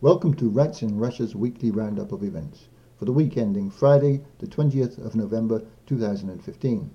Welcome 0.00 0.34
to 0.34 0.48
Rights 0.48 0.82
in 0.82 0.96
Russia's 0.96 1.34
weekly 1.34 1.72
roundup 1.72 2.12
of 2.12 2.22
events 2.22 2.68
for 2.96 3.04
the 3.04 3.12
week 3.12 3.36
ending 3.36 3.68
Friday, 3.68 4.22
the 4.38 4.46
20th 4.46 5.04
of 5.04 5.16
November 5.16 5.66
2015. 5.86 6.88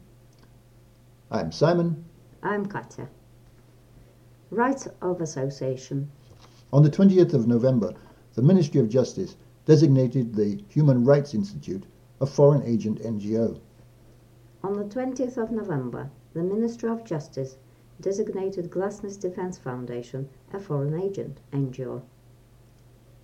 I'm 1.29 1.51
Simon. 1.51 2.05
I'm 2.41 2.65
Katya. 2.65 3.09
Rights 4.51 4.87
of 5.01 5.19
Association. 5.19 6.09
On 6.71 6.81
the 6.81 6.89
20th 6.89 7.33
of 7.33 7.45
November, 7.45 7.93
the 8.35 8.41
Ministry 8.41 8.79
of 8.79 8.87
Justice 8.87 9.35
designated 9.65 10.33
the 10.33 10.63
Human 10.69 11.03
Rights 11.03 11.33
Institute 11.33 11.83
a 12.21 12.25
foreign 12.25 12.63
agent 12.63 13.01
NGO. 13.01 13.59
On 14.63 14.77
the 14.77 14.85
20th 14.85 15.35
of 15.35 15.51
November, 15.51 16.09
the 16.33 16.43
Ministry 16.43 16.89
of 16.89 17.03
Justice 17.03 17.57
designated 17.99 18.71
Glasnost 18.71 19.19
Defense 19.19 19.57
Foundation 19.57 20.29
a 20.53 20.59
foreign 20.61 20.97
agent 20.97 21.41
NGO. 21.51 22.03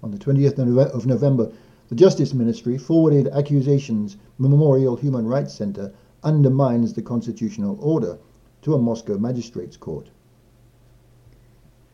On 0.01 0.11
the 0.11 0.17
20th 0.17 0.57
of 0.93 1.05
November, 1.05 1.51
the 1.89 1.95
Justice 1.95 2.33
Ministry 2.33 2.77
forwarded 2.77 3.27
accusations 3.27 4.15
Memorial 4.37 4.95
Human 4.95 5.27
Rights 5.27 5.53
Center 5.53 5.91
undermines 6.23 6.93
the 6.93 7.01
constitutional 7.01 7.77
order 7.81 8.17
to 8.61 8.73
a 8.73 8.79
Moscow 8.79 9.17
magistrates 9.17 9.75
court. 9.75 10.09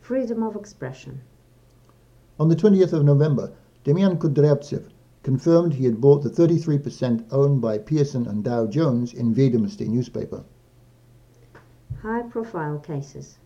Freedom 0.00 0.42
of 0.42 0.54
expression. 0.54 1.20
On 2.38 2.48
the 2.48 2.56
20th 2.56 2.92
of 2.92 3.04
November, 3.04 3.52
Demian 3.84 4.18
Kudryavtsev 4.18 4.84
confirmed 5.22 5.74
he 5.74 5.84
had 5.84 6.00
bought 6.00 6.22
the 6.22 6.30
33% 6.30 7.24
owned 7.32 7.60
by 7.60 7.78
Pearson 7.78 8.26
and 8.26 8.44
Dow 8.44 8.66
Jones 8.66 9.12
in 9.12 9.34
Vedomosti 9.34 9.88
newspaper. 9.88 10.44
High 12.02 12.22
profile 12.22 12.78
cases. 12.78 13.38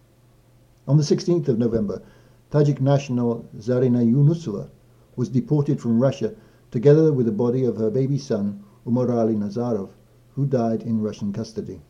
On 0.87 0.99
the 0.99 1.03
16th 1.03 1.49
of 1.49 1.59
November, 1.59 2.03
Tajik 2.51 2.81
national 2.81 3.45
Zarina 3.59 4.05
Yunusova 4.05 4.69
was 5.15 5.29
deported 5.29 5.81
from 5.81 6.01
Russia 6.03 6.35
together 6.71 7.13
with 7.13 7.27
the 7.27 7.33
body 7.33 7.65
of 7.65 7.77
her 7.77 7.91
baby 7.91 8.19
son, 8.19 8.65
Umar 8.87 9.11
Ali 9.13 9.35
Nazarov, 9.35 9.91
who 10.35 10.47
died 10.47 10.83
in 10.83 11.01
Russian 11.01 11.33
custody. 11.33 11.81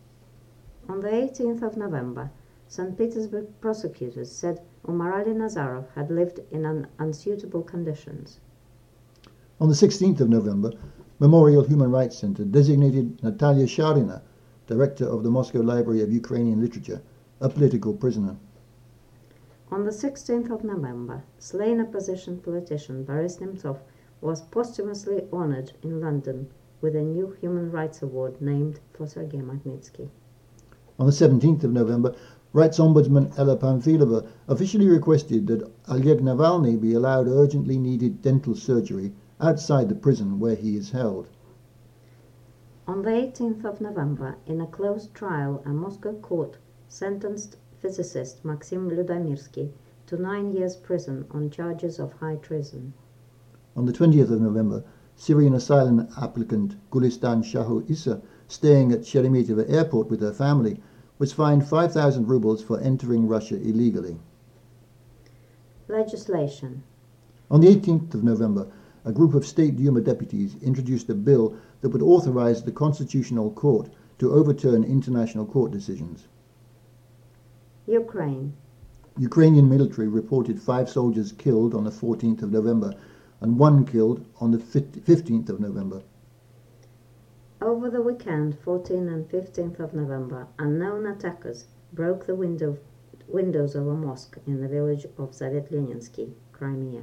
On 0.89 1.01
the 1.01 1.09
18th 1.09 1.63
of 1.63 1.77
November, 1.77 2.31
St. 2.69 2.97
Petersburg 2.99 3.47
prosecutors 3.61 4.31
said 4.31 4.61
Umar 4.89 5.15
Ali 5.19 5.33
Nazarov 5.33 5.87
had 5.95 6.11
lived 6.11 6.41
in 6.51 6.67
un- 6.67 6.87
unsuitable 6.99 7.63
conditions. 7.63 8.41
On 9.61 9.69
the 9.69 9.75
16th 9.75 10.21
of 10.21 10.29
November, 10.29 10.73
Memorial 11.19 11.65
Human 11.65 11.91
Rights 11.91 12.19
Center 12.19 12.45
designated 12.45 13.23
Natalia 13.23 13.67
Sharina, 13.67 14.23
director 14.67 15.07
of 15.07 15.23
the 15.23 15.31
Moscow 15.31 15.61
Library 15.61 16.03
of 16.03 16.13
Ukrainian 16.13 16.61
Literature, 16.61 17.03
a 17.41 17.49
political 17.49 17.95
prisoner. 17.95 18.37
On 19.73 19.85
the 19.85 19.93
16th 19.93 20.51
of 20.51 20.65
November, 20.65 21.23
slain 21.39 21.81
opposition 21.81 22.39
politician 22.39 23.05
Boris 23.05 23.37
Nemtsov 23.37 23.79
was 24.21 24.43
posthumously 24.43 25.29
honored 25.33 25.71
in 25.81 26.01
London 26.01 26.49
with 26.81 26.97
a 26.97 27.03
new 27.03 27.31
Human 27.41 27.71
Rights 27.71 28.03
Award 28.03 28.43
named 28.43 28.81
for 28.93 29.07
Sergei 29.07 29.39
Magnitsky. 29.39 30.09
On 30.99 31.07
the 31.07 31.13
17th 31.13 31.63
of 31.63 31.71
November, 31.71 32.17
Rights 32.53 32.81
Ombudsman 32.81 33.33
Ella 33.39 33.57
Pamfilova 33.57 34.27
officially 34.49 34.89
requested 34.89 35.47
that 35.47 35.71
Oleg 35.87 36.21
Navalny 36.21 36.75
be 36.75 36.93
allowed 36.93 37.29
urgently 37.29 37.79
needed 37.79 38.23
dental 38.23 38.57
surgery 38.57 39.13
outside 39.39 39.89
the 39.89 39.95
prison 39.95 40.41
where 40.41 40.57
he 40.57 40.77
is 40.77 40.91
held. 40.91 41.29
On 42.89 43.03
the 43.03 43.11
18th 43.11 43.65
of 43.65 43.81
November, 43.81 44.35
in 44.47 44.61
a 44.61 44.67
closed 44.67 45.15
trial, 45.15 45.63
a 45.65 45.69
Moscow 45.69 46.15
court 46.15 46.59
sentenced 46.89 47.57
physicist 47.81 48.45
Maxim 48.45 48.91
Ludomirsky 48.91 49.71
to 50.07 50.21
nine 50.21 50.53
years 50.53 50.77
prison 50.77 51.25
on 51.31 51.51
charges 51.51 51.99
of 51.99 52.13
high 52.13 52.37
treason. 52.37 52.93
On 53.75 53.87
the 53.87 53.93
20th 53.93 54.31
of 54.31 54.41
November, 54.41 54.85
Syrian 55.17 55.55
asylum 55.55 56.09
applicant 56.21 56.77
Gulistan 56.91 57.43
Shahu 57.43 57.89
Issa, 57.91 58.21
staying 58.49 58.93
at 58.93 59.01
Sheremetyevo 59.01 59.65
airport 59.71 60.11
with 60.11 60.21
her 60.21 60.33
family, 60.33 60.83
was 61.19 61.33
fined 61.33 61.67
5,000 61.67 62.27
rubles 62.27 62.63
for 62.63 62.81
entering 62.81 63.27
Russia 63.29 63.57
illegally. 63.57 64.19
Legislation. 65.89 66.83
On 67.51 67.61
the 67.61 67.69
18th 67.69 68.15
of 68.15 68.25
November, 68.25 68.67
a 69.05 69.13
group 69.13 69.35
of 69.35 69.47
State 69.47 69.77
Duma 69.77 70.01
deputies 70.01 70.57
introduced 70.63 71.09
a 71.09 71.15
bill 71.15 71.55
that 71.81 71.91
would 71.91 72.03
authorize 72.03 72.63
the 72.63 72.73
Constitutional 72.73 73.51
Court 73.51 73.89
to 74.19 74.33
overturn 74.33 74.85
international 74.85 75.47
court 75.47 75.71
decisions. 75.71 76.29
Ukraine. 77.91 78.53
Ukrainian 79.19 79.69
military 79.69 80.07
reported 80.07 80.63
five 80.63 80.89
soldiers 80.89 81.33
killed 81.33 81.75
on 81.75 81.83
the 81.83 81.91
14th 81.91 82.41
of 82.41 82.53
November 82.53 82.95
and 83.41 83.59
one 83.59 83.85
killed 83.85 84.25
on 84.41 84.53
the 84.53 84.59
15th 84.59 85.49
of 85.49 85.59
November. 85.59 86.03
Over 87.61 87.91
the 87.91 88.01
weekend, 88.01 88.57
14th 88.65 89.13
and 89.13 89.29
15th 89.29 89.81
of 89.81 89.93
November, 89.93 90.47
unknown 90.61 91.05
attackers 91.05 91.67
broke 91.93 92.27
the 92.27 92.37
window, 92.37 92.79
windows 93.27 93.75
of 93.75 93.89
a 93.89 93.95
mosque 93.95 94.39
in 94.47 94.61
the 94.61 94.69
village 94.69 95.07
of 95.19 95.33
Zavet 95.33 95.69
Crimea. 96.53 97.03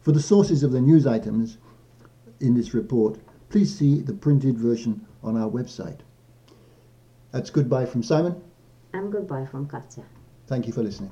For 0.00 0.12
the 0.12 0.20
sources 0.20 0.62
of 0.62 0.72
the 0.72 0.80
news 0.82 1.06
items 1.06 1.56
in 2.38 2.54
this 2.54 2.74
report, 2.74 3.18
please 3.48 3.74
see 3.74 4.02
the 4.02 4.12
printed 4.12 4.58
version 4.58 5.06
on 5.22 5.38
our 5.38 5.50
website. 5.50 6.00
That's 7.32 7.48
goodbye 7.48 7.86
from 7.86 8.02
Simon. 8.02 8.42
And 8.96 9.12
goodbye 9.12 9.44
from 9.44 9.66
Katya. 9.66 10.04
Thank 10.46 10.66
you 10.66 10.72
for 10.72 10.82
listening. 10.82 11.10